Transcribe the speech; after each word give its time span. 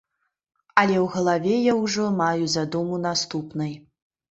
Але 0.81 0.95
ў 1.03 1.05
галаве 1.15 1.59
я 1.71 1.77
ўжо 1.83 2.07
маю 2.23 2.51
задуму 2.57 3.01
наступнай. 3.07 3.79